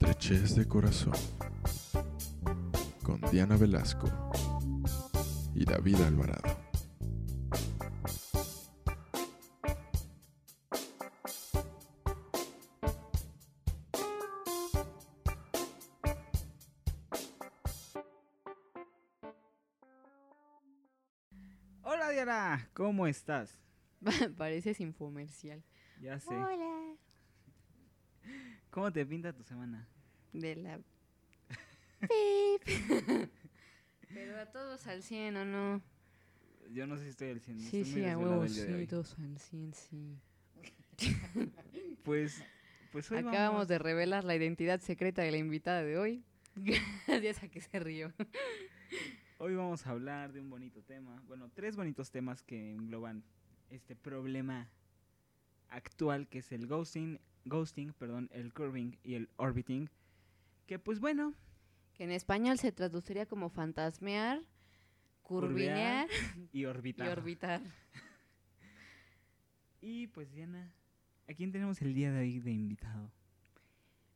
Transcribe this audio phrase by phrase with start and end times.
[0.00, 1.12] Estrechez de Corazón
[3.02, 4.06] con Diana Velasco
[5.56, 6.56] y David Alvarado.
[21.82, 23.58] Hola Diana, ¿cómo estás?
[24.36, 25.64] Pareces infomercial.
[26.00, 26.36] Ya sé.
[26.36, 26.97] Hola.
[28.70, 29.86] ¿Cómo te pinta tu semana?
[30.32, 30.78] De la...
[32.00, 32.62] Pip.
[34.14, 35.82] Pero a todos al 100, ¿o no?
[36.72, 37.58] Yo no sé si estoy al 100.
[37.60, 40.18] Sí, estoy muy sí, a huevo, sí, todos al 100, sí.
[42.02, 42.42] Pues,
[42.92, 46.24] pues hoy Acabamos vamos- de revelar la identidad secreta de la invitada de hoy.
[47.06, 48.12] Gracias a que se rió.
[49.38, 51.22] Hoy vamos a hablar de un bonito tema.
[51.26, 53.22] Bueno, tres bonitos temas que engloban
[53.70, 54.68] este problema
[55.68, 59.88] actual que es el ghosting, ghosting, perdón, el curving y el orbiting.
[60.66, 61.34] Que pues bueno,
[61.94, 64.42] Que en español se traduciría como fantasmear,
[65.22, 66.08] curvinear
[66.52, 67.06] y orbitar.
[67.06, 67.62] y orbitar.
[69.80, 70.72] Y pues Diana,
[71.28, 73.12] ¿a quién tenemos el día de hoy de invitado?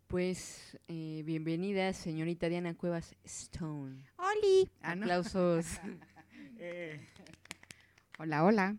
[0.08, 4.04] Pues, eh, bienvenida, señorita Diana Cuevas Stone.
[4.18, 4.68] ¡Oli!
[4.80, 5.02] Ah, no.
[5.04, 5.66] Aplausos.
[6.64, 7.00] Eh,
[8.18, 8.76] Hola, hola.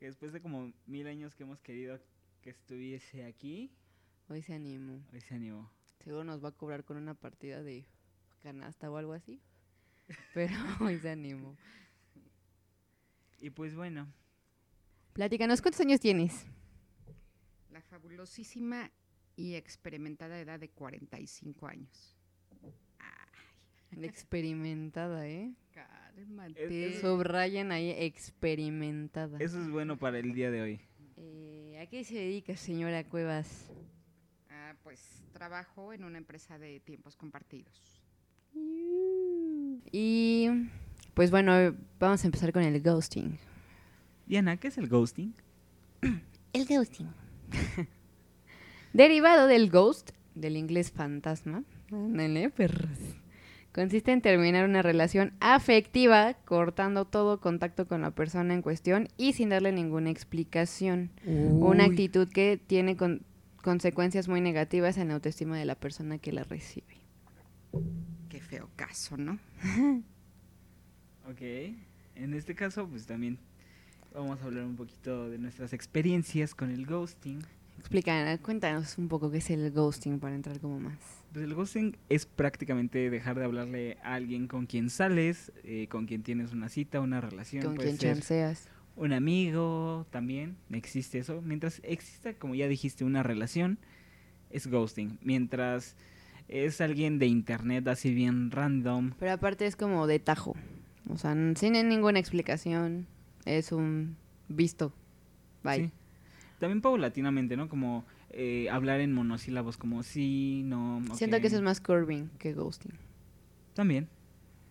[0.00, 1.98] después de como mil años que hemos querido
[2.42, 3.70] que estuviese aquí,
[4.32, 4.98] Hoy se animó.
[5.12, 5.70] hoy se animó.
[6.02, 7.84] Seguro nos va a cobrar con una partida de
[8.42, 9.42] canasta o algo así.
[10.32, 11.54] Pero hoy se animó.
[13.40, 14.10] Y pues bueno,
[15.12, 16.46] Platícanos, ¿cuántos años tienes?
[17.70, 18.90] La fabulosísima
[19.36, 22.16] y experimentada edad de 45 años.
[24.00, 25.52] Experimentada, ¿eh?
[25.72, 26.86] Cálmate.
[26.94, 29.36] Es- Subrayan ahí, experimentada.
[29.38, 30.80] eso es bueno para el día de hoy.
[31.18, 33.70] Eh, ¿A qué se dedica, señora Cuevas?
[34.82, 37.72] Pues trabajo en una empresa de tiempos compartidos.
[39.90, 40.48] Y
[41.14, 43.38] pues bueno, vamos a empezar con el ghosting.
[44.26, 45.34] Diana, ¿qué es el ghosting?
[46.52, 47.08] El ghosting.
[48.92, 51.64] Derivado del ghost, del inglés fantasma,
[52.54, 52.98] perros,
[53.72, 59.32] consiste en terminar una relación afectiva cortando todo contacto con la persona en cuestión y
[59.32, 61.10] sin darle ninguna explicación.
[61.24, 63.22] Una actitud que tiene con-
[63.62, 66.96] consecuencias muy negativas en la autoestima de la persona que la recibe.
[68.28, 69.38] Qué feo caso, ¿no?
[71.30, 71.40] Ok,
[72.16, 73.38] en este caso pues también
[74.12, 77.44] vamos a hablar un poquito de nuestras experiencias con el ghosting.
[77.78, 80.98] Explica, cuéntanos un poco qué es el ghosting para entrar como más.
[81.32, 86.06] Pues el ghosting es prácticamente dejar de hablarle a alguien con quien sales, eh, con
[86.06, 88.68] quien tienes una cita, una relación, Con puede quien ser chanceas.
[88.96, 91.40] Un amigo también, existe eso.
[91.42, 93.78] Mientras exista, como ya dijiste, una relación,
[94.50, 95.18] es ghosting.
[95.22, 95.96] Mientras
[96.48, 100.54] es alguien de internet así bien random, Pero aparte es como de tajo.
[101.08, 103.06] O sea, sin ninguna explicación.
[103.44, 104.16] Es un
[104.48, 104.92] visto.
[105.64, 105.86] Bye.
[105.86, 105.92] Sí.
[106.58, 107.68] También paulatinamente, ¿no?
[107.68, 111.02] Como eh, hablar en monosílabos, como sí, no.
[111.14, 111.40] Siento ok.
[111.40, 112.92] que eso es más curving que ghosting.
[113.74, 114.08] También.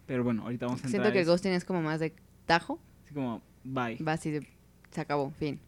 [0.05, 0.91] Pero bueno, ahorita vamos a entrar.
[0.91, 1.31] Siento que a el eso.
[1.31, 2.13] ghosting es como más de
[2.45, 2.79] tajo.
[3.03, 3.97] Así como, bye.
[4.03, 4.47] Va así de.
[4.91, 5.59] Se acabó, fin.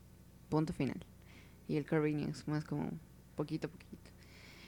[0.49, 1.03] Punto final.
[1.67, 2.91] Y el curving es más como
[3.35, 4.11] poquito a poquito.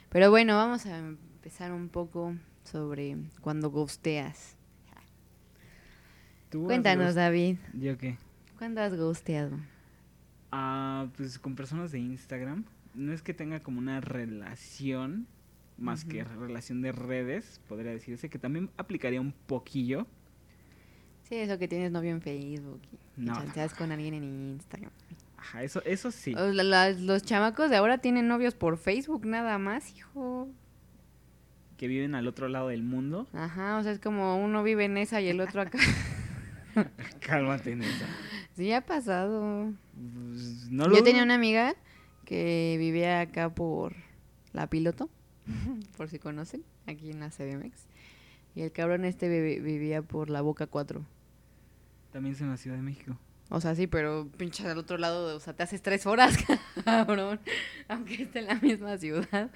[0.08, 4.56] Pero bueno, vamos a empezar un poco sobre cuando ghosteas.
[6.50, 7.58] ¿Tú has Cuéntanos, David.
[7.74, 8.18] ¿Yo qué?
[8.58, 9.58] ¿Cuándo has ghosteado?
[10.50, 12.64] Ah, pues con personas de Instagram.
[12.94, 15.26] No es que tenga como una relación,
[15.76, 20.06] más que relación de redes, podría decirse, que también aplicaría un poquillo.
[21.28, 22.80] Sí, eso que tienes novio en Facebook
[23.16, 23.34] y No.
[23.34, 24.90] chanceas con alguien en Instagram.
[25.36, 26.34] Ajá, eso, eso sí.
[26.34, 30.48] La- los chamacos de ahora tienen novios por Facebook nada más, hijo.
[31.76, 33.26] Que viven al otro lado del mundo.
[33.32, 35.78] Ajá, o sea, es como uno vive en esa y el otro acá.
[37.20, 38.06] Cálmate, neta.
[38.56, 39.72] sí, ha pasado.
[39.94, 41.74] Pues, no Yo tenía una amiga
[42.24, 43.94] que vivía acá por
[44.52, 45.08] la piloto,
[45.96, 47.86] por si conocen, aquí en la CDMX.
[48.54, 49.28] Y el cabrón este
[49.60, 51.04] vivía por la Boca 4.
[52.16, 53.14] También es en la Ciudad de México.
[53.50, 56.34] O sea, sí, pero pinche del otro lado, o sea, te haces tres horas,
[56.86, 57.38] cabrón.
[57.88, 59.50] Aunque esté en la misma ciudad.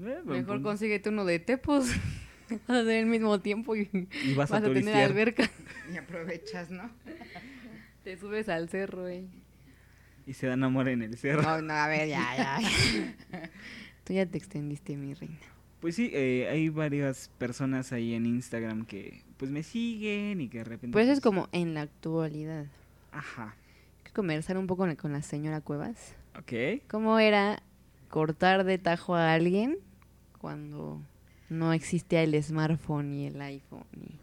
[0.00, 0.62] Eh, Mejor punto.
[0.62, 1.90] consíguete uno de Tepos.
[2.48, 3.90] Vas a hacer el mismo tiempo y
[4.24, 5.50] Y vas, vas, a a tener alberca.
[5.92, 6.90] Y aprovechas, ¿no?
[8.04, 9.28] Te subes al cerro, güey.
[10.26, 11.42] Y se dan amor en el cerro.
[11.42, 13.50] No, no, a ver, ya, ya.
[14.02, 15.36] Tú ya te extendiste, mi reina.
[15.80, 20.58] Pues sí, eh, hay varias personas ahí en Instagram que pues me siguen y que
[20.58, 20.92] de repente...
[20.92, 22.66] Pues es pues, como en la actualidad.
[23.12, 23.54] Ajá.
[23.98, 26.14] Hay que conversar un poco con- con la señora Cuevas.
[26.38, 26.82] Ok.
[26.88, 27.62] ¿Cómo era
[28.08, 29.78] cortar de tajo a alguien
[30.38, 31.02] cuando
[31.48, 33.84] no existía el smartphone y el iPhone.
[33.94, 34.18] y-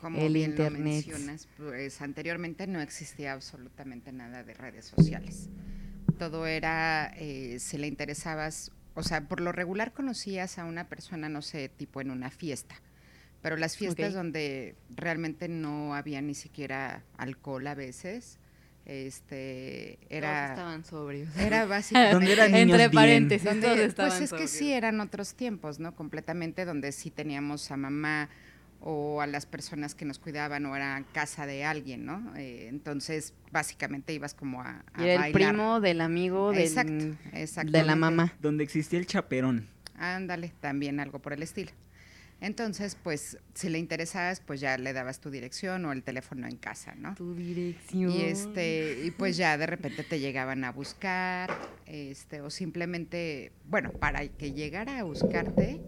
[0.00, 0.78] Como El bien internet.
[0.78, 5.48] lo mencionas, pues anteriormente no existía absolutamente nada de redes sociales.
[6.18, 11.28] Todo era, eh, si le interesabas, o sea, por lo regular conocías a una persona,
[11.28, 12.76] no sé, tipo en una fiesta,
[13.42, 18.38] pero las fiestas donde realmente no había ni siquiera alcohol a veces,
[18.86, 21.36] este, Todos era, estaban sobrios.
[21.36, 22.14] era básicamente...
[22.14, 22.90] Donde eran niños Entre bien.
[22.92, 25.94] paréntesis, Donde- todos pues es que sí, eran otros tiempos, ¿no?
[25.94, 28.28] Completamente donde sí teníamos a mamá
[28.80, 32.32] o a las personas que nos cuidaban o era casa de alguien, ¿no?
[32.36, 36.60] Eh, entonces, básicamente ibas como a, a Y era el primo del amigo del,
[37.32, 38.32] Exacto, de la mamá.
[38.40, 39.66] Donde existía el chaperón.
[39.96, 41.72] Ándale, también algo por el estilo.
[42.40, 46.56] Entonces, pues, si le interesabas, pues ya le dabas tu dirección o el teléfono en
[46.56, 47.14] casa, ¿no?
[47.16, 48.10] Tu dirección.
[48.10, 51.50] Y este, y pues ya de repente te llegaban a buscar,
[51.86, 55.80] este, o simplemente, bueno, para que llegara a buscarte,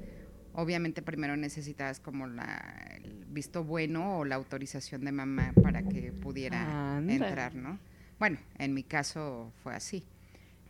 [0.53, 6.13] obviamente primero necesitabas como la, el visto bueno o la autorización de mamá para que
[6.13, 7.15] pudiera Anda.
[7.15, 7.79] entrar, ¿no?
[8.19, 10.05] Bueno, en mi caso fue así.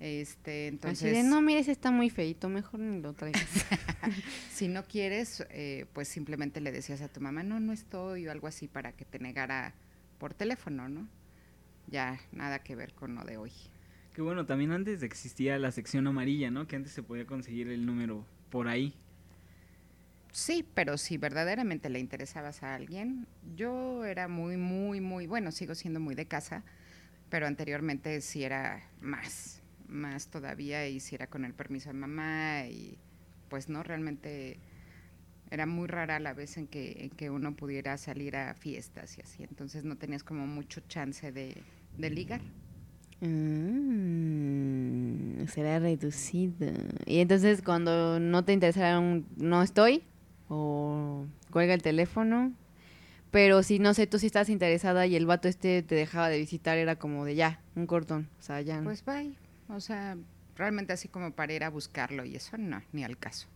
[0.00, 3.44] Este, entonces, Así de, no, mire, ese está muy feito, mejor ni lo traigas.
[4.50, 8.32] si no quieres, eh, pues simplemente le decías a tu mamá, no, no estoy, o
[8.32, 9.74] algo así para que te negara
[10.18, 11.06] por teléfono, ¿no?
[11.86, 13.52] Ya nada que ver con lo de hoy.
[14.14, 16.66] Que bueno, también antes existía la sección amarilla, ¿no?
[16.66, 18.94] Que antes se podía conseguir el número por ahí.
[20.32, 23.26] Sí, pero si verdaderamente le interesabas a alguien,
[23.56, 26.62] yo era muy, muy, muy, bueno, sigo siendo muy de casa,
[27.28, 29.59] pero anteriormente sí era más,
[29.90, 32.98] más todavía, y si era con el permiso de mamá, y
[33.48, 34.58] pues no, realmente
[35.50, 39.22] era muy rara la vez en que, en que uno pudiera salir a fiestas y
[39.22, 41.56] así, entonces no tenías como mucho chance de,
[41.98, 42.40] de ligar.
[43.20, 43.90] Mm,
[45.46, 46.72] será reducido.
[47.04, 50.04] Y entonces cuando no te interesara un no estoy
[50.48, 52.52] o cuelga el teléfono,
[53.30, 56.38] pero si no sé, tú si estás interesada y el vato este te dejaba de
[56.38, 58.80] visitar era como de ya, un cortón, o sea, ya.
[58.82, 59.34] Pues bye,
[59.74, 60.16] o sea,
[60.56, 63.48] realmente así como para ir a buscarlo y eso no, ni al caso.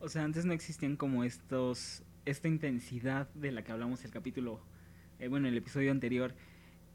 [0.00, 4.60] O sea, antes no existían como estos, esta intensidad de la que hablamos el capítulo,
[5.18, 6.34] eh, bueno, el episodio anterior,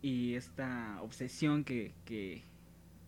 [0.01, 2.43] y esta obsesión que, que,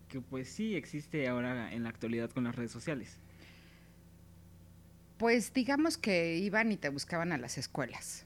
[0.07, 3.19] que pues sí existe ahora en la actualidad con las redes sociales.
[5.17, 8.25] Pues digamos que iban y te buscaban a las escuelas.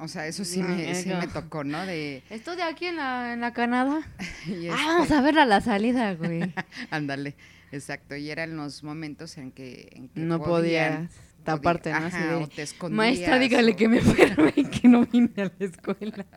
[0.00, 1.18] O sea, eso sí, No, me, sí no.
[1.18, 1.84] me tocó, ¿no?
[1.86, 4.00] De, Estoy de aquí en la, en la Canadá.
[4.18, 6.40] Ah, este, vamos a verla a la salida, güey.
[6.90, 7.34] Ándale,
[7.72, 8.16] exacto.
[8.16, 11.10] Y eran los momentos en que, en que No podías
[11.44, 11.96] taparte, ¿no?
[11.98, 12.96] podía- Así ajá, de, o te escondías.
[12.96, 16.26] Maestra, dígale o- que me enferme y que no vine a la escuela.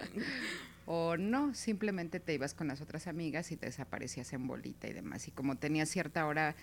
[0.85, 4.93] O no, simplemente te ibas con las otras amigas y te desaparecías en bolita y
[4.93, 5.25] demás.
[5.27, 6.55] Y como tenías cierta hora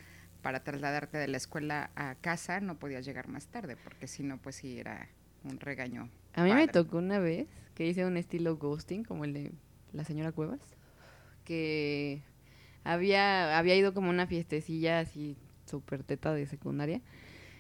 [0.42, 4.36] para trasladarte de la escuela a casa, no podías llegar más tarde, porque si no,
[4.36, 5.08] pues sí era
[5.44, 6.08] un regaño.
[6.34, 9.52] A mí me tocó una vez que hice un estilo ghosting, como el de
[9.92, 10.60] la señora Cuevas,
[11.44, 12.22] que
[12.84, 15.36] había, había ido como una fiestecilla así
[15.66, 17.00] súper teta de secundaria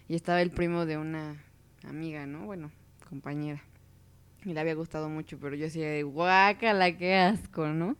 [0.08, 1.42] y estaba el primo de una
[1.86, 2.46] amiga, ¿no?
[2.46, 2.70] Bueno,
[3.08, 3.62] compañera.
[4.44, 7.96] Y le había gustado mucho, pero yo decía, de, guácala, qué asco, ¿no?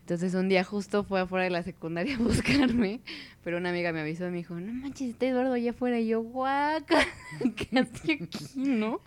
[0.00, 3.00] Entonces un día justo fue afuera de la secundaria a buscarme,
[3.44, 5.98] pero una amiga me avisó y me dijo, no manches, está Eduardo allá afuera.
[6.00, 7.04] Y yo, guaca,
[7.56, 9.00] ¿qué hace aquí, no?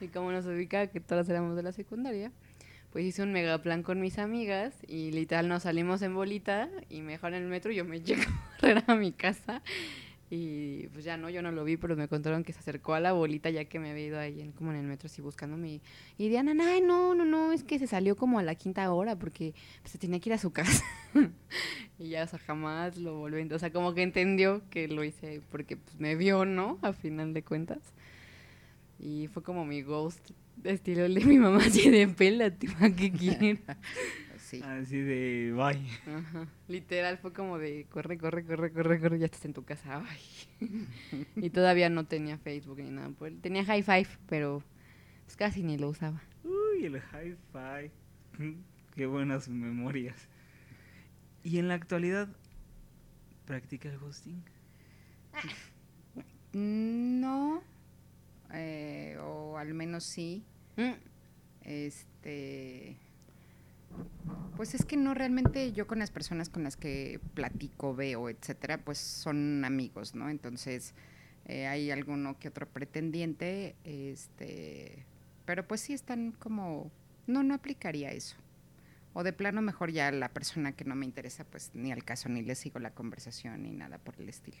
[0.00, 2.32] Y como nos ubicaba que todas éramos de la secundaria,
[2.92, 7.02] pues hice un mega plan con mis amigas y literal nos salimos en bolita y
[7.02, 9.62] me dejaron en el metro y yo me llegué a correr a mi casa.
[10.30, 13.00] Y pues ya no, yo no lo vi, pero me contaron que se acercó a
[13.00, 15.68] la bolita ya que me había ido ahí en, como en el metro así buscándome.
[15.68, 15.82] Y,
[16.18, 19.16] y Diana, ay, no, no, no, es que se salió como a la quinta hora
[19.16, 20.84] porque pues, se tenía que ir a su casa.
[21.98, 23.56] y ya, o sea, jamás lo volvió.
[23.56, 26.78] O sea, como que entendió que lo hice porque pues, me vio, ¿no?
[26.82, 27.80] A final de cuentas.
[29.00, 30.30] Y fue como mi ghost,
[30.64, 33.60] estilo el de mi mamá, así de ¿para qué quieres?
[34.48, 34.62] Sí.
[34.62, 35.86] Así de, bye.
[36.10, 36.46] Ajá.
[36.68, 40.02] Literal fue como de corre, corre, corre, corre, corre, ya estás en tu casa.
[41.36, 43.10] Y todavía no tenía Facebook ni nada.
[43.42, 44.62] Tenía High Five, pero
[45.24, 46.22] pues casi ni lo usaba.
[46.44, 47.90] Uy, el hi-fi.
[48.94, 50.28] Qué buenas memorias.
[51.44, 52.28] ¿Y en la actualidad
[53.44, 54.42] practica el ghosting?
[56.54, 57.62] No,
[58.54, 60.42] eh, o al menos sí.
[60.76, 60.92] Mm,
[61.60, 62.96] Este,
[64.56, 68.78] pues es que no realmente yo con las personas con las que platico, veo, etcétera,
[68.78, 70.28] pues son amigos, ¿no?
[70.28, 70.94] Entonces
[71.46, 75.04] eh, hay alguno que otro pretendiente, este,
[75.46, 76.90] pero pues sí están como,
[77.26, 78.36] no, no aplicaría eso.
[79.14, 82.28] O de plano mejor ya la persona que no me interesa, pues ni al caso,
[82.28, 84.58] ni le sigo la conversación ni nada por el estilo.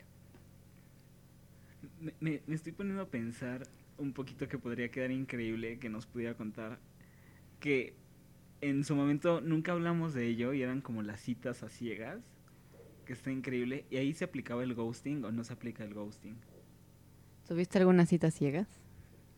[2.00, 3.66] me, me- me estoy poniendo a pensar
[3.98, 6.78] un poquito que podría quedar increíble que nos pudiera contar
[7.60, 7.94] que
[8.60, 12.18] en su momento nunca hablamos de ello y eran como las citas a ciegas,
[13.04, 13.84] que está increíble.
[13.90, 16.36] ¿Y ahí se aplicaba el ghosting o no se aplica el ghosting?
[17.46, 18.66] ¿Tuviste algunas citas ciegas?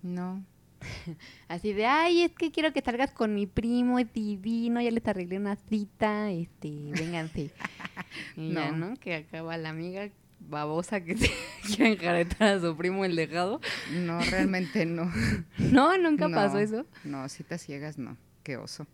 [0.03, 0.45] No.
[1.49, 5.07] Así de, ay, es que quiero que salgas con mi primo, es divino, ya les
[5.07, 7.51] arreglé una cita, este, vénganse.
[8.37, 8.89] y ya, No.
[8.91, 8.97] ¿no?
[8.97, 10.09] Que acaba la amiga
[10.41, 11.31] babosa que se
[11.67, 13.61] quiere enjaretar a su primo el dejado.
[13.93, 15.13] No, realmente no.
[15.59, 16.87] No, nunca No, pasó eso.
[17.05, 18.17] No, citas ciegas no.
[18.43, 18.87] Qué oso.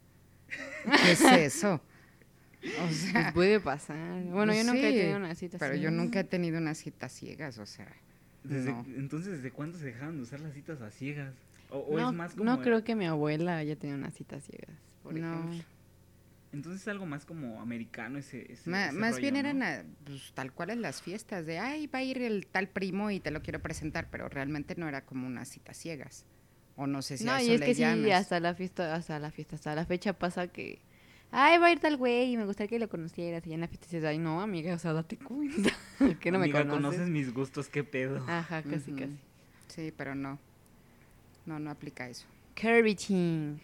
[0.49, 1.75] ¿Qué es eso?
[1.75, 1.81] O
[2.87, 4.23] Pues sea, puede pasar.
[4.25, 5.91] Bueno, yo nunca he sí, tenido una cita pero yo ciega.
[5.93, 7.89] nunca he tenido unas citas ciegas, o sea.
[8.45, 8.85] Desde- No.
[8.97, 11.35] Entonces, ¿desde cuándo se dejaron de usar las citas a ciegas?
[11.71, 12.45] ¿O, o No, es más como...
[12.45, 15.33] no creo que mi abuela haya tenido una cita ciegas, por No.
[15.33, 15.65] ejemplo.
[16.53, 18.51] Entonces es algo más como americano ese...
[18.53, 19.41] ese- Ma- ese más rollo, bien ¿no?
[19.41, 22.69] eran a- pues, tal cual en las fiestas, de, ay, va a ir el tal
[22.69, 26.25] primo y te lo quiero presentar, pero realmente no era como unas citas ciegas.
[26.77, 28.13] O no sé si no, a y eso es le que sí, llames.
[28.13, 30.79] hasta la fiesta, hasta la fiesta, hasta la fecha pasa que,
[31.31, 33.47] ay, va a ir tal güey y me gustaría que lo conocieras.
[33.47, 35.71] Y ya en la fiesta dices, ay, no, amiga, o sea, date cuenta.
[36.21, 36.83] que no me Amiga, conoces.
[36.83, 38.23] conoces mis gustos, qué pedo.
[38.29, 39.17] Ajá, casi, casi.
[39.69, 40.39] Sí, pero no.
[41.47, 42.27] No, no aplica eso.
[42.55, 43.59] Kirby Ching.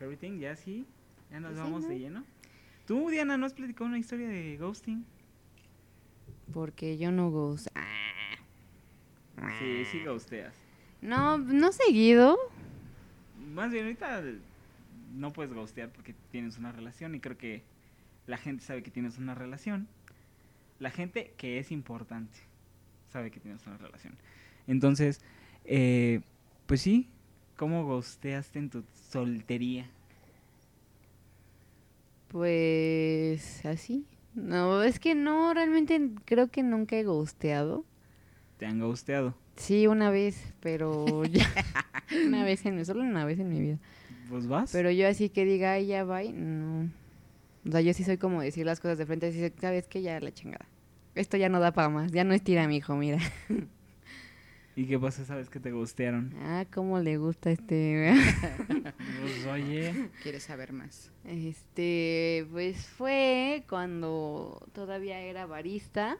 [0.00, 0.84] Everything, ya sí.
[1.30, 1.88] Ya nos Pues sí, vamos ¿no?
[1.88, 2.24] de lleno.
[2.86, 5.04] Tú, Diana, ¿no has platicado una historia de ghosting?
[6.52, 7.68] Porque yo no gozo.
[9.58, 10.54] Sí, sí ghosteas.
[11.06, 12.36] No, no seguido.
[13.54, 14.22] Más bien, ahorita
[15.14, 17.62] no puedes ghostear porque tienes una relación y creo que
[18.26, 19.86] la gente sabe que tienes una relación.
[20.80, 22.36] La gente que es importante
[23.12, 24.14] sabe que tienes una relación.
[24.66, 25.20] Entonces,
[25.64, 26.22] eh,
[26.66, 27.08] pues sí,
[27.56, 29.88] ¿cómo ghosteaste en tu soltería?
[32.28, 34.04] Pues así.
[34.34, 37.84] No, es que no, realmente creo que nunca he gusteado.
[38.58, 39.45] ¿Te han ghosteado?
[39.56, 41.46] Sí, una vez, pero ya.
[42.26, 43.78] una vez en solo una vez en mi vida.
[44.28, 44.70] ¿Vos vas?
[44.72, 46.90] Pero yo así que diga, ay, ya va, no.
[47.66, 50.20] O sea, yo sí soy como decir las cosas de frente, así, sabes que ya
[50.20, 50.66] la chingada.
[51.14, 53.18] Esto ya no da para más, ya no estira mi hijo, mira.
[54.76, 55.24] ¿Y qué pasa?
[55.24, 56.34] ¿Sabes que te ghostearon?
[56.42, 58.14] Ah, cómo le gusta este.
[59.22, 61.10] Pues oye, ¿Quieres saber más?
[61.24, 66.18] Este, pues fue cuando todavía era barista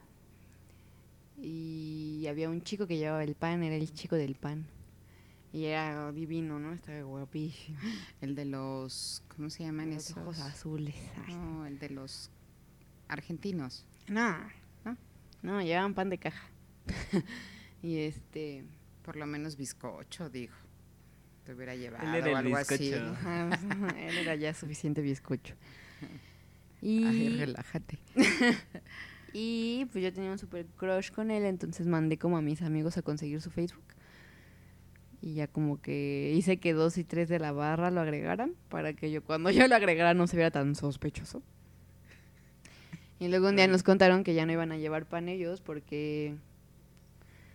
[1.37, 4.65] y había un chico que llevaba el pan, era el chico del pan.
[5.53, 6.73] Y era divino, ¿no?
[6.73, 7.79] Estaba guapísimo.
[8.21, 10.17] El de los, ¿cómo se llaman Los esos?
[10.17, 10.95] ojos azules.
[11.25, 11.33] ay.
[11.35, 12.29] No, el de los
[13.07, 13.85] argentinos.
[14.07, 14.35] No,
[14.83, 14.97] ¿No?
[15.41, 16.49] no, llevaban pan de caja.
[17.81, 18.65] y este,
[19.03, 20.57] Por lo menos bizcocho, dijo.
[21.45, 22.91] Te hubiera llevado Él era o algo así.
[23.97, 25.55] él era ya suficiente bizcocho.
[26.81, 27.99] Ay, Y, relájate.
[29.33, 32.97] Y pues yo tenía un super crush con él, entonces mandé como a mis amigos
[32.97, 33.83] a conseguir su Facebook.
[35.21, 38.93] Y ya como que hice que dos y tres de la barra lo agregaran para
[38.93, 41.41] que yo cuando yo lo agregara no se viera tan sospechoso.
[43.19, 46.35] Y luego un día nos contaron que ya no iban a llevar pan ellos porque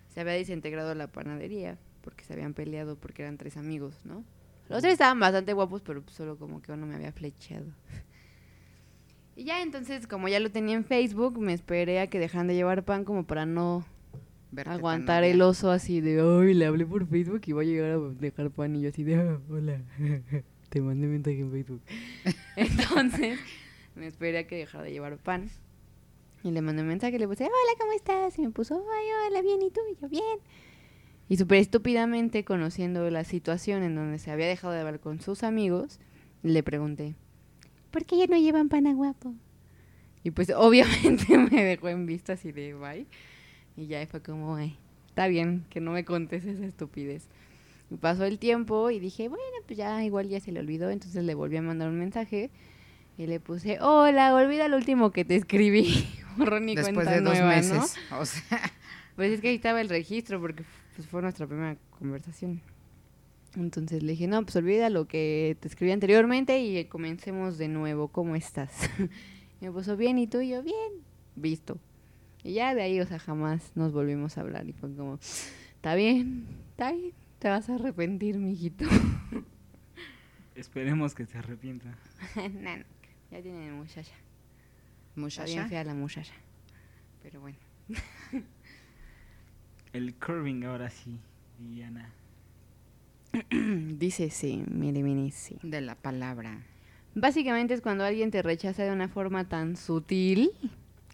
[0.08, 4.24] se había desintegrado la panadería, porque se habían peleado porque eran tres amigos, ¿no?
[4.68, 7.66] Los tres estaban bastante guapos, pero solo como que uno me había flechado.
[9.36, 12.54] Y ya entonces, como ya lo tenía en Facebook, me esperé a que dejaran de
[12.54, 13.84] llevar pan como para no
[14.66, 17.98] aguantar el oso así de, ay, le hablé por Facebook y voy a llegar a
[17.98, 19.80] dejar pan y yo así de, "Ah, hola,
[20.68, 21.80] te mandé mensaje en Facebook.
[22.56, 23.38] Entonces,
[23.94, 25.48] me esperé a que dejara de llevar pan.
[26.44, 28.36] Y le mandé un mensaje, le puse, hola, ¿cómo estás?
[28.38, 29.80] Y me puso, ay, hola, bien, ¿y tú?
[29.90, 30.38] Y yo, bien.
[31.28, 35.44] Y súper estúpidamente, conociendo la situación en donde se había dejado de hablar con sus
[35.44, 36.00] amigos,
[36.42, 37.14] le pregunté,
[37.92, 39.34] ¿por qué ya no llevan pan a guapo?
[40.24, 43.06] Y pues obviamente me dejó en vista así de, bye.
[43.76, 44.76] Y ya fue como, ay,
[45.08, 47.28] está bien que no me contes esa estupidez.
[47.90, 50.90] Y pasó el tiempo y dije, bueno, pues ya igual ya se le olvidó.
[50.90, 52.50] Entonces le volví a mandar un mensaje
[53.18, 56.06] y le puse, hola, olvida lo último que te escribí.
[56.36, 57.56] Borrón y Después cuenta de dos nueva, ¿no?
[57.56, 57.96] meses.
[58.18, 58.72] O sea,
[59.16, 60.64] Pues es que ahí estaba el registro porque
[60.96, 62.62] pues, fue nuestra primera conversación.
[63.56, 68.08] Entonces le dije, no, pues olvida lo que te escribí anteriormente y comencemos de nuevo.
[68.08, 68.88] ¿Cómo estás?
[69.60, 70.92] y me puso bien y tú y yo, bien,
[71.36, 71.78] visto.
[72.42, 75.94] Y ya de ahí, o sea, jamás nos volvimos a hablar y fue como, está
[75.94, 78.84] bien, está bien, te vas a arrepentir, mijito.
[80.54, 81.94] esperemos que se arrepienta.
[82.36, 82.84] no, no,
[83.30, 84.14] ya tiene muchacha.
[85.10, 85.52] Está muchacha.
[85.52, 86.34] bien fea la muchacha.
[87.22, 87.58] Pero bueno.
[89.92, 91.20] El curving ahora sí,
[91.58, 92.10] Diana.
[93.50, 95.58] Dice sí, mire, mire, sí.
[95.62, 96.62] De la palabra.
[97.14, 100.52] Básicamente es cuando alguien te rechaza de una forma tan sutil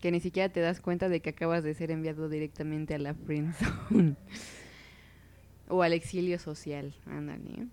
[0.01, 3.15] que ni siquiera te das cuenta de que acabas de ser enviado directamente a la
[3.15, 4.15] friendzone
[5.69, 6.95] o al exilio social.
[7.07, 7.51] Ándale.
[7.51, 7.67] ¿eh?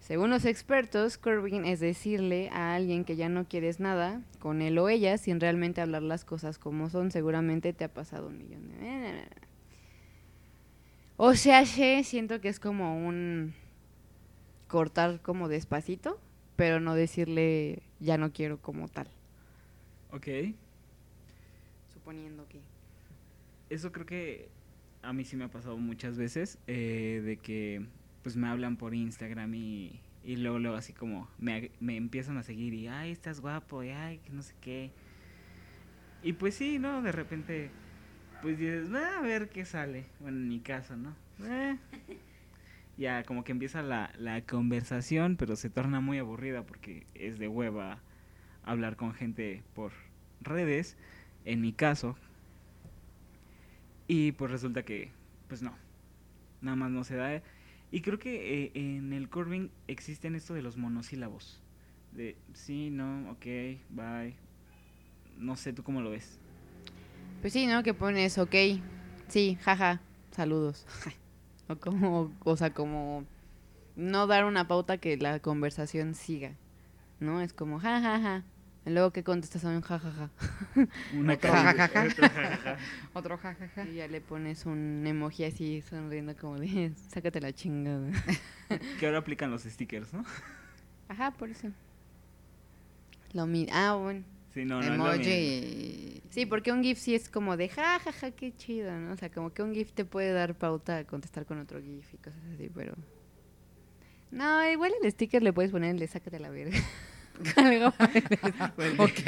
[0.00, 4.78] Según los expertos, curving es decirle a alguien que ya no quieres nada con él
[4.78, 7.10] o ella sin realmente hablar las cosas como son.
[7.10, 9.24] Seguramente te ha pasado un millón de...
[11.16, 13.54] O sea, siento que es como un
[14.70, 16.20] cortar como despacito,
[16.56, 19.08] pero no decirle ya no quiero como tal.
[20.12, 20.28] Ok.
[21.92, 22.60] Suponiendo que...
[23.68, 24.48] Eso creo que
[25.02, 27.84] a mí sí me ha pasado muchas veces, eh, de que
[28.22, 32.42] pues me hablan por Instagram y, y luego, luego así como me, me empiezan a
[32.42, 34.90] seguir y, ay, estás guapo, y ay, que no sé qué.
[36.22, 37.02] Y pues sí, ¿no?
[37.02, 37.70] De repente,
[38.42, 40.04] pues dices, "Ah, a ver qué sale.
[40.20, 41.16] Bueno, en mi caso, ¿no?
[41.42, 41.76] Eh.
[43.00, 47.48] Ya como que empieza la, la conversación, pero se torna muy aburrida porque es de
[47.48, 48.02] hueva
[48.62, 49.92] hablar con gente por
[50.42, 50.98] redes,
[51.46, 52.14] en mi caso.
[54.06, 55.12] Y pues resulta que,
[55.48, 55.72] pues no,
[56.60, 57.42] nada más no se da.
[57.90, 61.62] Y creo que eh, en el curving existen esto de los monosílabos.
[62.12, 63.46] De sí, no, ok,
[63.88, 64.36] bye.
[65.38, 66.38] No sé, ¿tú cómo lo ves?
[67.40, 67.82] Pues sí, ¿no?
[67.82, 68.54] Que pones, ok,
[69.28, 70.02] sí, jaja,
[70.32, 70.86] saludos.
[71.70, 73.24] o como, o sea, como
[73.96, 76.52] no dar una pauta que la conversación siga,
[77.20, 77.40] ¿no?
[77.40, 78.44] Es como, jajaja.
[78.86, 80.30] Y luego que contestas a un jajaja.
[81.14, 82.02] Una Otro cara- jajaja.
[82.06, 82.76] otro jajaja.
[83.12, 83.84] Otro jajaja.
[83.90, 88.10] Y ya le pones un emoji así sonriendo como de, sácate la chingada.
[88.98, 90.24] Que ahora aplican los stickers, ¿no?
[91.08, 91.68] Ajá, por eso.
[93.32, 94.24] Lo mi ah, bueno.
[94.54, 94.80] Sí, no, no.
[94.80, 96.09] es lo mismo.
[96.30, 99.12] Sí, porque un GIF sí es como de jajaja, qué chido, ¿no?
[99.12, 102.14] O sea, como que un GIF te puede dar pauta a contestar con otro GIF
[102.14, 102.94] y cosas así, pero.
[104.30, 106.78] No, igual el sticker le puedes poner el de sácate la verga.
[107.56, 107.92] Algo
[108.76, 109.20] Bueno, Ok.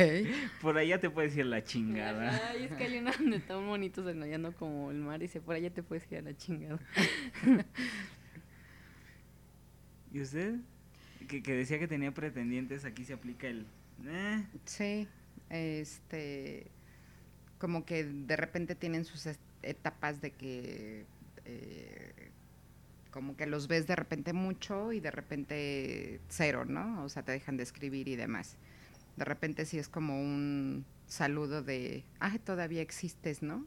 [0.60, 2.40] Por allá te puedes ir a la chingada.
[2.50, 5.40] Ay, es que hay una donde está un monito desmayando como el mar y dice,
[5.40, 6.78] por allá te puedes ir a la chingada.
[10.12, 10.56] ¿Y usted?
[11.28, 13.66] Que, que decía que tenía pretendientes, aquí se aplica el...
[14.06, 15.08] eh, Sí,
[15.48, 16.70] este,
[17.62, 19.28] como que de repente tienen sus
[19.62, 21.06] etapas de que,
[21.44, 22.32] eh,
[23.12, 27.04] como que los ves de repente mucho y de repente cero, ¿no?
[27.04, 28.56] O sea, te dejan de escribir y demás.
[29.16, 33.64] De repente sí es como un saludo de, ah, todavía existes, ¿no?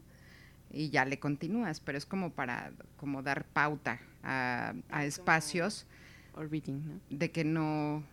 [0.70, 4.74] Y ya le continúas, pero es como para, como dar pauta a,
[5.06, 5.86] espacios
[6.34, 7.00] Orbiting, ¿no?
[7.08, 8.04] de que no,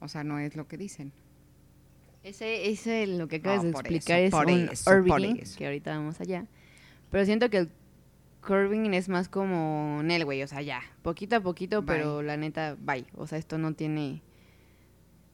[0.00, 1.12] o sea, no es lo que dicen.
[2.22, 5.38] Ese, ese lo que acabas No, de explicar eso, es por un eso, por orbiting,
[5.38, 5.56] eso.
[5.58, 6.46] que ahorita vamos allá.
[7.10, 7.70] Pero siento que el
[8.46, 11.86] curving es más como Nel, güey, o sea, ya, poquito a poquito, Bye.
[11.96, 13.06] pero la neta, bye.
[13.14, 14.22] O sea, esto no tiene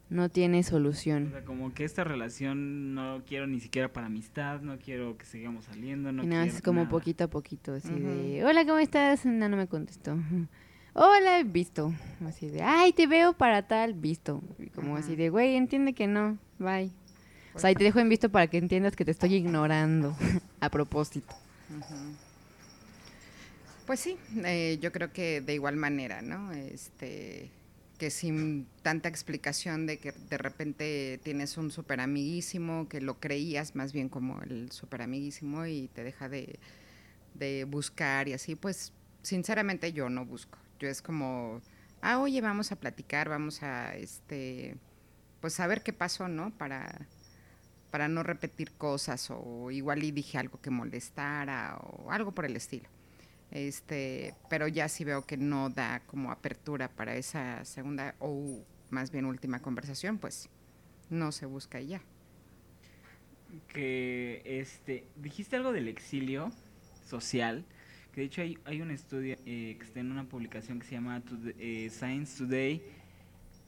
[0.08, 1.30] no tiene o solución.
[1.32, 5.64] sea, como que esta relación no quiero ni siquiera para amistad, no quiero que sigamos
[5.64, 6.90] saliendo, no y nada, quiero es como nada.
[6.90, 9.26] poquito a poquito, así de, hola, ¿cómo estás?
[9.26, 10.16] No, no me contestó.
[10.98, 11.92] Hola, visto.
[12.26, 14.42] Así de, ay, te veo para tal, visto.
[14.58, 16.90] Y como así de, güey, entiende que no, bye.
[17.52, 20.16] O sea, y te dejo en visto para que entiendas que te estoy ignorando
[20.60, 21.34] a propósito.
[23.84, 26.50] Pues sí, eh, yo creo que de igual manera, ¿no?
[26.52, 27.50] Este,
[27.98, 33.76] que sin tanta explicación de que de repente tienes un super amiguísimo, que lo creías
[33.76, 36.58] más bien como el super amiguísimo y te deja de,
[37.34, 40.56] de buscar y así, pues sinceramente yo no busco.
[40.78, 41.60] Yo es como,
[42.02, 44.76] ah, oye, vamos a platicar, vamos a, este,
[45.40, 46.50] pues saber qué pasó, ¿no?
[46.56, 47.06] Para,
[47.90, 52.56] para no repetir cosas o igual y dije algo que molestara o algo por el
[52.56, 52.88] estilo.
[53.50, 59.10] Este, pero ya sí veo que no da como apertura para esa segunda o más
[59.10, 60.48] bien última conversación, pues
[61.10, 62.02] no se busca y ya.
[63.68, 66.50] que este dijiste algo del exilio
[67.04, 67.64] social
[68.16, 71.22] de hecho hay, hay un estudio eh, que está en una publicación que se llama
[71.58, 72.82] eh, Science Today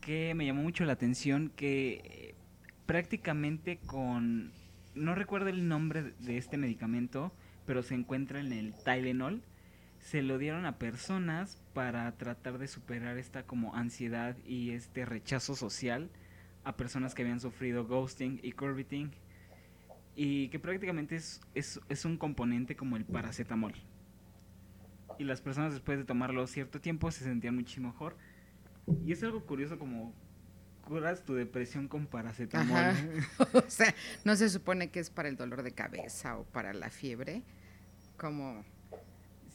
[0.00, 2.34] que me llamó mucho la atención que eh,
[2.86, 4.50] prácticamente con
[4.94, 7.32] no recuerdo el nombre de- este medicamento
[7.66, 9.42] pero se encuentra en el Tylenol
[10.00, 15.54] se lo dieron a personas para tratar de superar esta como ansiedad y este rechazo
[15.56, 16.08] social
[16.64, 19.10] a personas que habían sufrido ghosting y curviting
[20.16, 23.74] y que prácticamente es, es, es un componente como el paracetamol.
[25.18, 28.16] Y las personas después de tomarlo cierto tiempo se sentían muchísimo mejor.
[29.04, 30.14] Y es algo curioso como
[30.82, 32.76] curas tu depresión con paracetamol.
[32.76, 33.04] Ajá.
[33.52, 36.88] o sea, no se supone que es para el dolor de cabeza o para la
[36.88, 37.42] fiebre,
[38.16, 38.64] como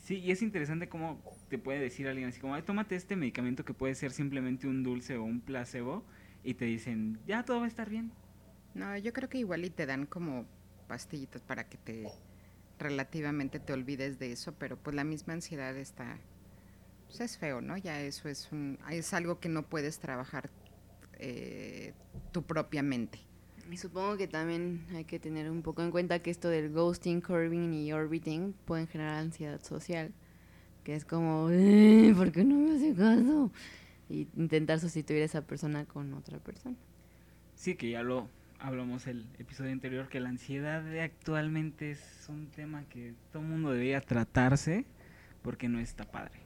[0.03, 3.63] Sí, y es interesante cómo te puede decir alguien así como, Ay, tómate este medicamento
[3.63, 6.03] que puede ser simplemente un dulce o un placebo
[6.43, 8.11] y te dicen, ya todo va a estar bien.
[8.73, 10.45] No, yo creo que igual y te dan como
[10.89, 12.05] pastillitas para que te
[12.83, 16.19] relativamente te olvides de eso, pero pues la misma ansiedad está,
[17.07, 17.77] pues es feo, ¿no?
[17.77, 20.49] Ya eso es un, es algo que no puedes trabajar
[21.19, 21.93] eh,
[22.31, 23.19] tu propia mente.
[23.71, 27.21] Y supongo que también hay que tener un poco en cuenta que esto del ghosting,
[27.21, 30.11] curving y orbiting pueden generar ansiedad social,
[30.83, 33.51] que es como, "Eh, ¿por qué no me hace caso?
[34.09, 36.75] Y intentar sustituir a esa persona con otra persona.
[37.55, 38.27] Sí, que ya lo
[38.63, 43.71] hablamos el episodio anterior, que la ansiedad de actualmente es un tema que todo mundo
[43.71, 44.85] debería tratarse
[45.41, 46.39] porque no está padre.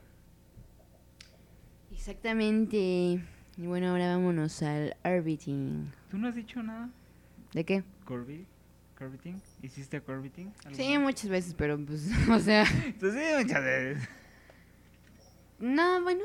[1.92, 3.20] Exactamente.
[3.56, 5.92] Y bueno, ahora vámonos al orbiting.
[6.10, 6.90] ¿Tú no has dicho nada?
[7.52, 7.84] ¿De qué?
[8.04, 8.46] ¿Corbi?
[8.98, 9.40] ¿Corbiting?
[9.62, 10.52] ¿Hiciste corbiting?
[10.72, 14.08] Sí, muchas veces, pero pues, o sea, Entonces, sí, muchas veces.
[15.60, 16.24] no, bueno,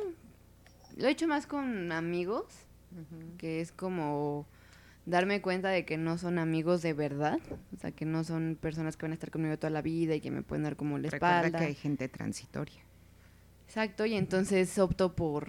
[0.97, 2.45] lo he hecho más con amigos,
[3.38, 4.47] que es como
[5.06, 7.39] darme cuenta de que no son amigos de verdad,
[7.74, 10.22] o sea, que no son personas que van a estar conmigo toda la vida y
[10.22, 11.60] que me pueden dar como la Recuerda espalda.
[11.60, 12.82] que hay gente transitoria.
[13.68, 15.48] Exacto, y entonces opto por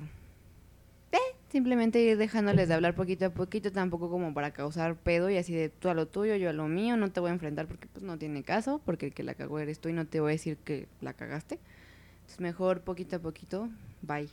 [1.12, 1.18] eh,
[1.50, 5.54] simplemente ir dejándoles de hablar poquito a poquito, tampoco como para causar pedo y así
[5.54, 7.86] de tú a lo tuyo, yo a lo mío, no te voy a enfrentar porque
[7.86, 10.30] pues no tiene caso, porque el que la cagó eres tú y no te voy
[10.30, 11.58] a decir que la cagaste.
[12.22, 13.68] Entonces mejor poquito a poquito,
[14.02, 14.28] bye.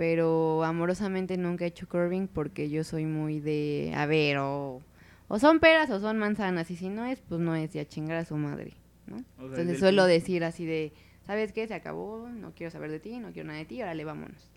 [0.00, 4.80] Pero amorosamente nunca he hecho curving porque yo soy muy de, a ver, o,
[5.28, 7.86] o son peras o son manzanas, y si no es, pues no es, y a
[7.86, 8.72] chingar a su madre,
[9.06, 9.16] ¿no?
[9.16, 10.94] O sea, desde Entonces el suelo decir así de,
[11.26, 11.68] ¿sabes qué?
[11.68, 14.50] Se acabó, no quiero saber de ti, no quiero nada de ti, órale, vámonos.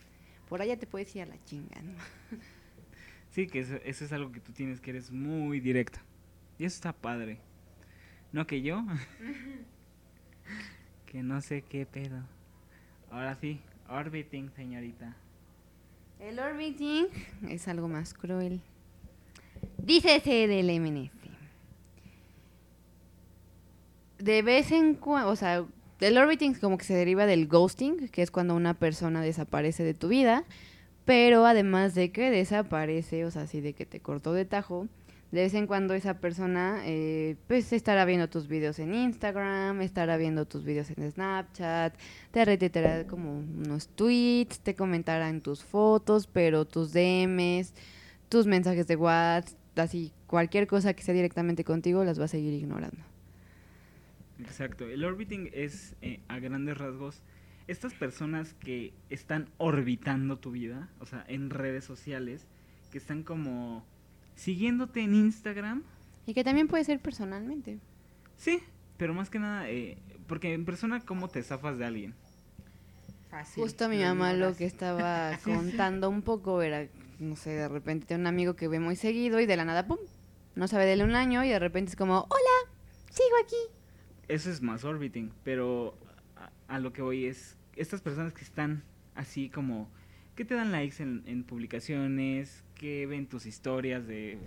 [0.47, 1.91] Por allá te puedes ir a la chinga, ¿no?
[3.32, 6.01] Sí, que eso, eso es algo que tú tienes, que eres muy directa.
[6.58, 7.39] Y eso está padre.
[8.32, 8.82] No que yo.
[11.06, 12.23] que no sé qué pedo.
[13.12, 15.17] Ahora sí, orbiting, señorita.
[16.19, 17.08] El orbiting
[17.49, 18.62] es algo más cruel.
[19.78, 21.12] Dícese del MNF.
[24.19, 25.65] De vez en cuando, o sea,
[25.99, 29.93] el orbiting como que se deriva del ghosting, que es cuando una persona desaparece de
[29.93, 30.45] tu vida,
[31.06, 34.88] pero además de que desaparece, o sea, así de que te cortó de tajo,
[35.34, 40.15] de vez en cuando esa persona eh, pues estará viendo tus videos en Instagram, estará
[40.15, 41.96] viendo tus videos en Snapchat,
[42.30, 47.74] te retuitará como unos tweets, te comentará en tus fotos, pero tus DMs,
[48.30, 52.54] tus mensajes de WhatsApp, así cualquier cosa que sea directamente contigo las va a seguir
[52.54, 53.02] ignorando.
[54.38, 54.88] Exacto.
[54.88, 57.24] El orbiting es, eh, a grandes rasgos,
[57.67, 62.46] estas personas que están orbitando tu vida, o sea, en redes sociales,
[62.91, 63.84] que están como
[64.36, 65.84] siguiéndote en Instagram.
[66.26, 67.80] Y que también puede ser personalmente.
[68.38, 68.62] Sí,
[68.98, 72.15] pero más que nada, eh, porque en persona, ¿cómo te zafas de alguien?
[73.30, 73.63] Fácil.
[73.63, 76.88] Justo mi mamá lo que estaba contando un poco era,
[77.19, 79.98] no sé, de repente un amigo que ve muy seguido y de la nada, ¡pum!
[80.56, 82.72] No sabe de él un año y de repente es como, hola,
[83.10, 83.56] sigo aquí.
[84.28, 85.98] Eso es más orbiting, pero
[86.36, 88.84] a, a lo que voy es, estas personas que están
[89.15, 89.89] así como,
[90.36, 94.38] que te dan likes en, en publicaciones, que ven tus historias de,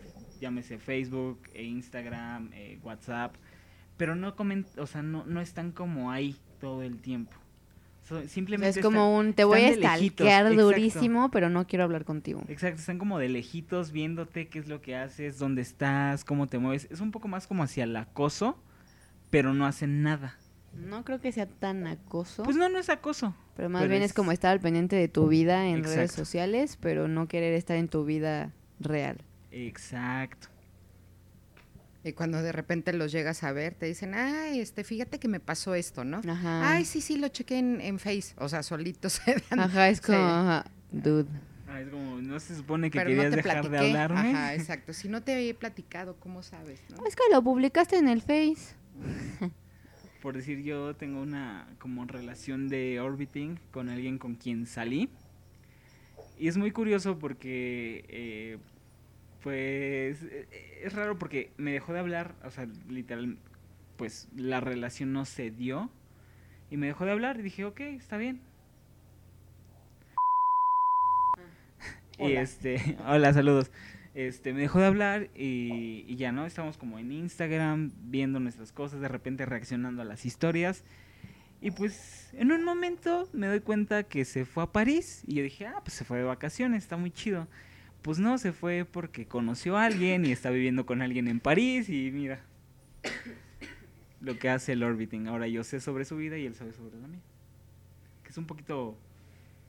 [0.40, 3.34] llámese Facebook, e Instagram, eh, WhatsApp,
[3.96, 7.32] pero no comen, o sea, no, no están como ahí todo el tiempo.
[8.04, 10.62] So- O sea, simplemente es como están- un, te voy a stalkear exacto.
[10.64, 12.42] durísimo, pero no quiero hablar contigo.
[12.48, 16.58] Exacto, están como de lejitos viéndote qué es lo que haces, dónde estás, cómo te
[16.58, 16.86] mueves.
[16.90, 18.58] Es un poco más como hacia el acoso,
[19.30, 20.36] pero no hacen nada.
[20.74, 23.34] No creo que sea tan acoso, Pues no, no es acoso.
[23.56, 24.10] Pero más pero bien es...
[24.10, 27.76] es- como estar al pendiente de tu vida en redes sociales, pero no querer estar
[27.76, 29.16] en tu vida real.
[29.50, 30.48] Exacto.
[32.04, 35.40] Y cuando de repente los llegas a ver, te dicen, ay, este, fíjate que me
[35.40, 36.20] pasó esto, ¿no?
[36.28, 36.70] Ajá.
[36.70, 38.32] Ay, sí, sí, lo chequé en, en Face.
[38.38, 39.58] O sea, solitos se dan.
[39.58, 40.24] Ajá, es como, Sí.
[40.24, 41.26] ajá, dude.
[41.68, 43.72] Ah, es como, no se supone que Pero querías no dejar platiqué.
[43.72, 44.20] de hablarme.
[44.30, 44.92] Ajá, exacto.
[44.92, 47.04] Si no te he platicado, ¿cómo sabes, no?
[47.06, 48.76] Es que lo publicaste en el Face.
[50.26, 55.08] Por decir, yo tengo una como relación de orbiting con alguien con quien salí.
[56.36, 58.58] Y es muy curioso porque, eh,
[59.40, 63.38] pues, eh, es raro porque me dejó de hablar, o sea, literal,
[63.96, 65.90] pues la relación no se dio.
[66.72, 68.40] Y me dejó de hablar y dije, ok, está bien.
[72.18, 72.40] Y Hola.
[72.40, 73.70] este, hola, saludos.
[74.16, 76.46] Este, me dejó de hablar y, y ya, ¿no?
[76.46, 80.84] Estamos como en Instagram, viendo nuestras cosas, de repente reaccionando a las historias.
[81.60, 85.42] Y pues en un momento me doy cuenta que se fue a París y yo
[85.42, 87.46] dije, ah, pues se fue de vacaciones, está muy chido.
[88.00, 91.90] Pues no, se fue porque conoció a alguien y está viviendo con alguien en París
[91.90, 92.40] y mira
[94.22, 95.28] lo que hace el orbiting.
[95.28, 97.20] Ahora yo sé sobre su vida y él sabe sobre la mía.
[98.22, 98.96] Que es un poquito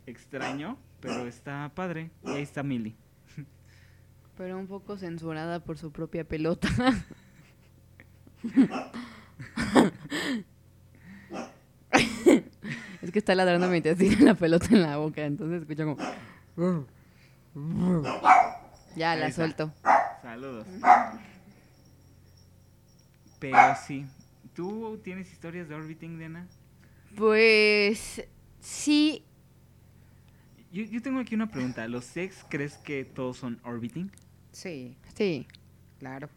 [0.05, 2.11] extraño, pero está padre.
[2.23, 2.95] Y ahí está Millie.
[4.37, 6.69] Pero un poco censurada por su propia pelota.
[13.01, 15.97] es que está ladrando mientras tiene la pelota en la boca, entonces escucha como...
[18.95, 19.73] Ya, la suelto.
[20.21, 20.67] Saludos.
[23.39, 24.05] Pero sí.
[24.53, 26.47] ¿Tú tienes historias de orbiting, Diana?
[27.15, 28.23] Pues
[28.59, 29.23] sí,
[30.71, 31.87] Yo, yo tengo aquí una pregunta.
[31.87, 34.11] ¿Los sex crees que todos son orbiting?
[34.57, 35.45] Sí, sí.
[35.99, 36.29] claro.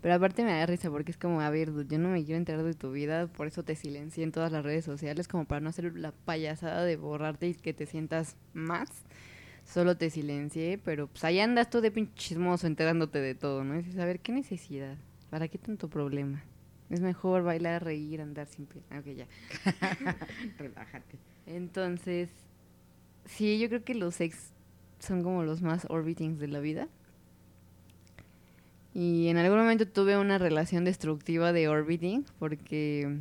[0.00, 2.36] Pero aparte me da risa porque es como, a ver, dude, yo no me quiero
[2.36, 5.60] enterar de tu vida, por eso te silencié en todas las redes sociales, como para
[5.60, 8.90] no hacer la payasada de borrarte y que te sientas más.
[9.64, 13.74] Solo te silencié, pero pues ahí andas tú de pinche chismoso enterándote de todo, ¿no?
[13.74, 14.96] Y dices, a ver, ¿qué necesidad?
[15.30, 16.44] ¿Para qué tanto problema?
[16.90, 18.82] Es mejor bailar, reír, andar sin pie.
[18.90, 19.26] Ah, Ok, ya.
[20.58, 21.18] Relájate.
[21.46, 22.28] Entonces,
[23.24, 24.53] sí, yo creo que los ex
[25.04, 26.88] son como los más orbitings de la vida.
[28.92, 33.18] Y en algún momento tuve una relación destructiva de orbiting porque,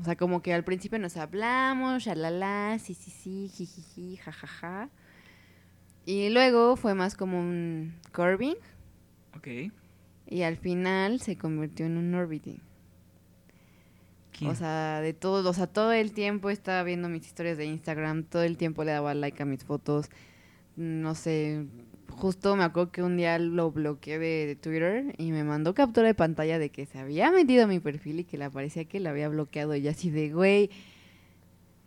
[0.00, 4.88] o sea, como que al principio nos hablamos, shalala, sí, sí, sí, jijiji, jajaja.
[6.06, 8.54] Y luego fue más como un curving
[9.36, 9.48] Ok.
[10.28, 12.60] y al final se convirtió en un orbiting.
[14.42, 18.24] O sea, de todo, o sea, todo el tiempo estaba viendo mis historias de Instagram,
[18.24, 20.10] todo el tiempo le daba like a mis fotos.
[20.76, 21.66] No sé,
[22.10, 26.14] justo me acuerdo que un día lo bloqueé de, Twitter y me mandó captura de
[26.14, 29.10] pantalla de que se había metido a mi perfil y que le parecía que la
[29.10, 30.70] había bloqueado y así de, güey.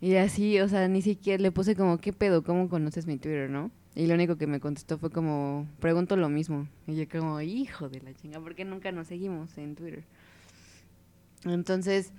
[0.01, 2.43] Y así, o sea, ni siquiera le puse como, ¿qué pedo?
[2.43, 3.69] ¿Cómo conoces mi Twitter, no?
[3.95, 6.67] Y lo único que me contestó fue como, pregunto lo mismo.
[6.87, 10.03] Y yo como, hijo de la chinga, ¿por qué nunca nos seguimos en Twitter?
[11.43, 12.13] Entonces,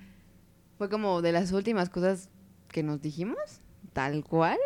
[0.81, 2.31] fue como de las últimas cosas
[2.69, 3.37] que nos dijimos,
[3.93, 4.57] tal cual.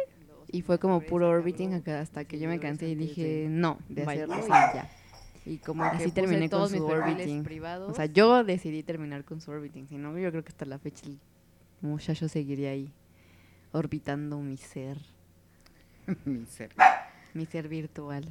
[0.46, 4.04] Y fue como puro orbiting acá hasta que yo me cansé y dije, no, de
[4.04, 4.88] hacerlo y ya.
[5.44, 7.42] Y como que Así terminé con su orbiting.
[7.42, 7.90] privados.
[7.90, 9.88] O sea, yo decidí terminar con su orbiting.
[9.88, 11.18] Si no, yo creo que hasta la fecha el
[11.80, 12.92] muchacho seguiría ahí
[13.72, 14.98] orbitando mi ser,
[16.24, 16.70] Mi ser.
[17.32, 18.24] mi ser virtual.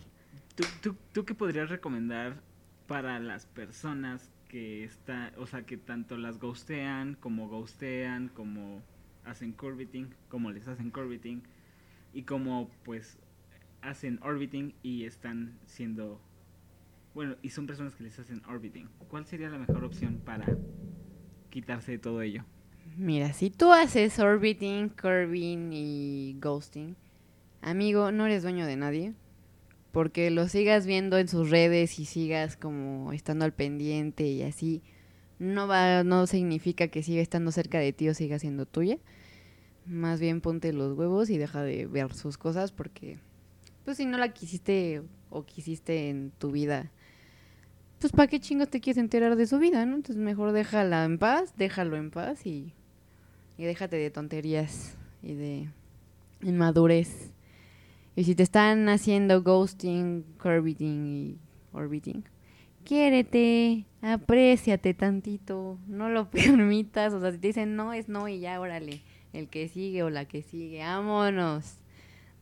[0.56, 2.40] ¿Tú, tú, tú qué podrías recomendar
[2.88, 8.84] para las personas que está, o sea, que tanto las ghostean, como ghostean, como
[9.26, 11.42] hacen curviting, como les hacen curviting,
[12.14, 13.18] y como pues
[13.82, 16.22] hacen orbiting y están siendo,
[17.16, 18.90] bueno, y son personas que les hacen orbiting?
[19.08, 20.46] ¿Cuál sería la mejor opción para
[21.50, 22.46] quitarse de todo ello?
[22.96, 26.96] Mira, si tú haces orbiting, curving y ghosting,
[27.64, 29.14] amigo, no eres dueño de nadie.
[29.94, 34.82] Porque lo sigas viendo en sus redes y sigas como estando al pendiente y así,
[35.38, 38.98] no va, no significa que siga estando cerca de ti o siga siendo tuya.
[39.86, 43.20] Más bien ponte los huevos y deja de ver sus cosas porque,
[43.86, 46.92] pues si no la quisiste o quisiste en tu vida,
[48.00, 49.98] pues para qué chingos te quieres enterar de su vida, ¿no?
[49.98, 52.74] Entonces mejor déjala en paz, déjalo en paz y,
[53.60, 55.70] y déjate de tonterías y de
[56.42, 57.33] inmadurez.
[58.16, 61.38] Y si te están haciendo ghosting, curviting y
[61.72, 62.24] orbiting,
[62.86, 67.14] quiérete, apréciate tantito, no lo permitas.
[67.14, 69.02] O sea, si te dicen no, es no y ya, órale,
[69.34, 71.78] el que sigue o la que sigue, vámonos,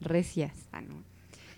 [0.02, 0.68] recias.
[0.72, 1.04] Ah, no.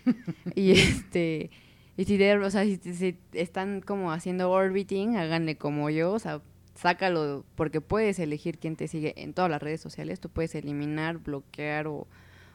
[0.54, 1.50] y este,
[1.96, 6.18] y si, de- o sea, si, si están como haciendo orbiting, háganle como yo, o
[6.18, 6.42] sea,
[6.74, 11.18] sácalo, porque puedes elegir quién te sigue en todas las redes sociales, tú puedes eliminar,
[11.18, 12.06] bloquear o,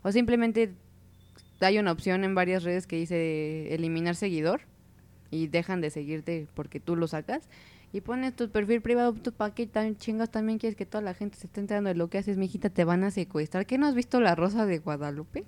[0.03, 0.73] o simplemente
[1.61, 4.61] hay una opción en varias redes que dice eliminar seguidor
[5.31, 7.49] y dejan de seguirte porque tú lo sacas
[7.91, 11.37] y pones tu perfil privado, para qué tan chingas también quieres que toda la gente
[11.37, 13.65] se esté enterando de lo que haces, mijita, te van a secuestrar.
[13.65, 15.45] ¿Qué no has visto la Rosa de Guadalupe?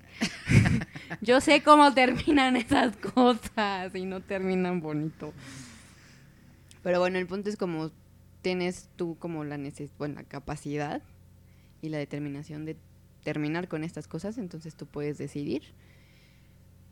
[1.20, 5.32] Yo sé cómo terminan esas cosas y no terminan bonito.
[6.82, 7.92] Pero bueno, el punto es como
[8.42, 11.00] tienes tú como la neces bueno, la capacidad
[11.80, 12.76] y la determinación de
[13.22, 15.62] terminar con estas cosas, entonces tú puedes decidir.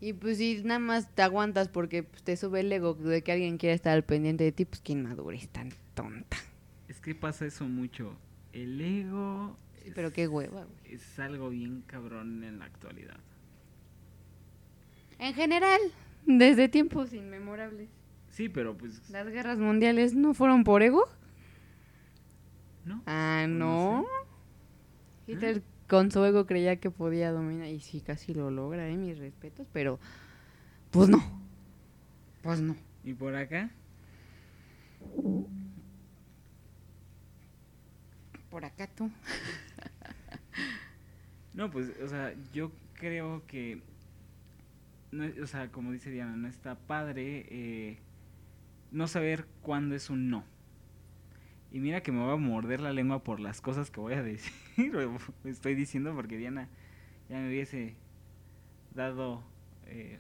[0.01, 3.33] Y pues si nada más te aguantas porque pues, te sube el ego de que
[3.33, 6.39] alguien quiera estar al pendiente de ti, pues qué inmadurez tan tonta.
[6.89, 8.17] Es que pasa eso mucho.
[8.53, 10.95] El ego es, Pero qué hueva, güey.
[10.95, 13.19] es algo bien cabrón en la actualidad.
[15.19, 15.81] En general,
[16.25, 17.91] desde tiempos inmemorables.
[18.31, 21.05] Sí, pero pues ¿Las guerras mundiales no fueron por ego?
[22.87, 23.03] no.
[23.07, 24.03] Ah, Pues no.
[24.03, 24.07] no
[25.27, 29.19] Hitler con su ego creía que podía dominar y sí, casi lo logra, eh, mis
[29.19, 29.99] respetos, pero
[30.93, 31.19] pues no.
[32.43, 32.77] Pues no.
[33.03, 33.71] ¿Y por acá?
[38.49, 39.11] Por acá tú.
[41.53, 43.83] No, pues, o sea, yo creo que,
[45.11, 47.99] no, o sea, como dice Diana, no está padre eh,
[48.93, 50.45] no saber cuándo es un no.
[51.73, 54.23] Y mira que me voy a morder la lengua por las cosas que voy a
[54.23, 54.53] decir,
[55.45, 56.69] estoy diciendo porque Diana
[57.29, 57.95] ya me hubiese
[58.95, 59.43] dado...
[59.87, 60.19] eh,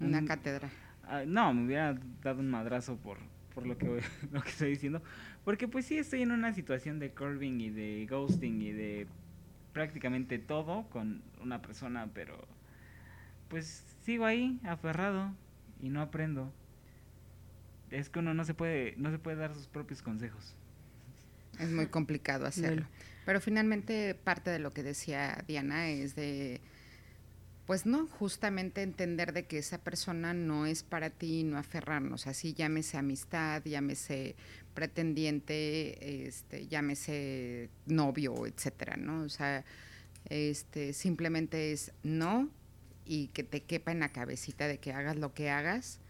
[0.00, 0.68] Una un- cátedra.
[1.08, 3.18] Ah, no, me hubiera dado un madrazo por,
[3.54, 5.02] por lo, que, voy- lo que estoy diciendo.
[5.44, 9.06] Porque pues sí estoy en una situación de curving y de ghosting y de
[9.72, 12.46] prácticamente todo con una persona, pero
[13.48, 15.32] pues sigo ahí, aferrado,
[15.82, 16.52] y no aprendo.
[17.90, 20.54] Es que uno no se puede, no se puede dar sus propios consejos.
[21.60, 22.86] Es muy complicado hacerlo.
[23.26, 26.60] Pero finalmente parte de lo que decía Diana es de,
[27.66, 32.26] pues no, justamente entender de que esa persona no es para ti y no aferrarnos.
[32.26, 34.34] Así llámese amistad, llámese
[34.74, 39.22] pretendiente, este, llámese novio, etcétera, ¿no?
[39.22, 39.64] O sea,
[40.28, 42.48] este, simplemente es no
[43.04, 46.00] y que te quepa en la cabecita de que hagas lo que hagas.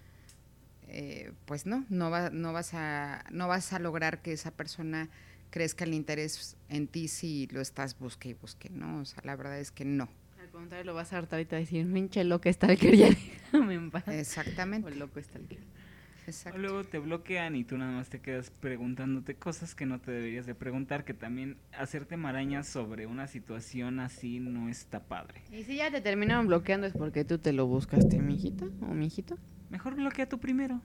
[0.93, 5.09] eh, pues no, no, va, no, vas a, no vas a lograr que esa persona
[5.51, 9.01] crezca el interés en ti si lo estás busque y busque, ¿no?
[9.01, 10.09] O sea, la verdad es que no.
[10.41, 13.91] Al contrario, lo vas a hartar ahorita a decir, minche loca stalker, ya déjame en
[13.91, 14.09] paz.
[14.09, 14.95] O Exactamente.
[14.95, 15.59] loco stalker.
[15.59, 16.59] O exacto.
[16.59, 20.47] luego te bloquean y tú nada más te quedas preguntándote cosas que no te deberías
[20.47, 25.43] de preguntar, que también hacerte marañas sobre una situación así no está padre.
[25.51, 29.39] Y si ya te terminaron bloqueando es porque tú te lo buscaste, mijita o mijito.
[29.71, 30.81] Mejor bloquea tú primero.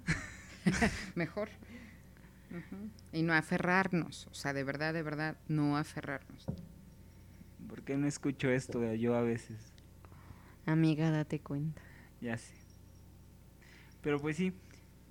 [1.16, 1.50] Mejor.
[3.12, 6.46] Y no aferrarnos, o sea, de verdad, de verdad, no aferrarnos.
[7.68, 9.74] ¿Por qué no escucho esto yo a veces?
[10.66, 11.82] Amiga, date cuenta.
[12.22, 12.54] Ya sé.
[14.02, 14.54] Pero pues sí,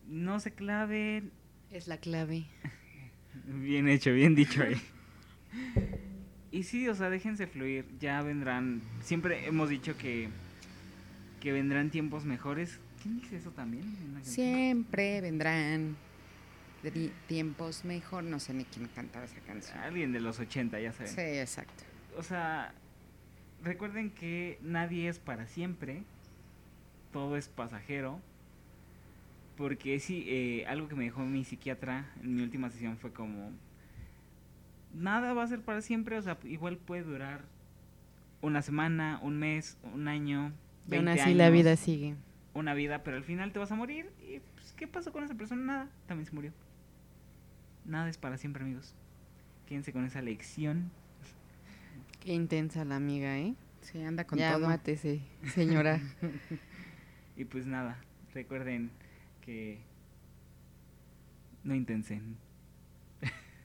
[0.09, 1.33] no se claven.
[1.71, 2.47] Es la clave.
[3.47, 4.81] Bien hecho, bien dicho ahí.
[6.53, 7.85] Y sí, o sea, déjense fluir.
[7.99, 8.81] Ya vendrán.
[9.03, 10.29] Siempre hemos dicho que,
[11.41, 12.79] que vendrán tiempos mejores.
[13.03, 13.83] ¿Quién dice eso también?
[14.23, 15.97] Siempre vendrán
[16.91, 19.79] tiempos mejor, no sé ni quién cantaba esa canción.
[19.79, 21.13] Alguien de los 80, ya saben.
[21.13, 21.85] Sí, exacto.
[22.17, 22.73] O sea,
[23.63, 26.03] recuerden que nadie es para siempre.
[27.13, 28.21] Todo es pasajero.
[29.57, 33.53] Porque sí, eh, algo que me dejó mi psiquiatra en mi última sesión fue como...
[34.93, 37.43] Nada va a ser para siempre, o sea, igual puede durar
[38.43, 40.53] una semana, un mes, un año,
[40.89, 42.15] Y aún 20 así la vida sigue.
[42.53, 44.11] una vida, pero al final te vas a morir.
[44.21, 45.63] ¿Y pues, qué pasó con esa persona?
[45.63, 46.53] Nada, también se murió.
[47.85, 48.95] Nada es para siempre, amigos.
[49.67, 50.91] Quédense con esa lección.
[52.21, 53.55] Qué intensa la amiga, ¿eh?
[53.83, 54.67] Sí, anda con ya todo.
[54.67, 55.21] mátese,
[55.55, 56.01] señora.
[57.37, 57.99] Y pues nada,
[58.33, 58.93] recuerden
[59.41, 59.81] que
[61.65, 62.37] no intensen.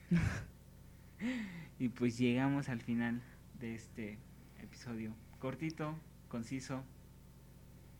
[1.79, 3.21] y pues llegamos al final
[3.59, 4.17] de este
[4.59, 5.13] episodio.
[5.37, 5.95] Cortito,
[6.29, 6.83] conciso,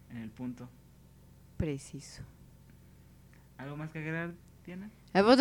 [0.09, 0.67] en el punto.
[1.57, 2.23] Preciso.
[3.57, 4.33] ¿Algo más que agregar,
[4.65, 4.89] Diana?
[5.13, 5.31] ¿Algo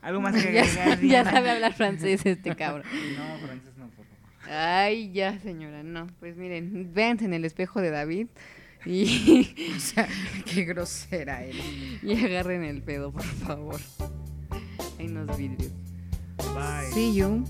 [0.00, 2.84] ¿Algo más que agregar, ya sabe hablar francés este cabrón.
[3.16, 4.50] No, francés no, por favor.
[4.50, 6.06] Ay, ya, señora, no.
[6.20, 8.28] Pues miren, véanse en el espejo de David
[8.86, 10.08] y, O sea,
[10.46, 11.62] qué grosera eres.
[12.02, 13.80] y agarren el pedo, por favor.
[14.98, 15.72] Hay unos vidrios.
[16.54, 16.90] Bye.
[16.92, 17.44] See you.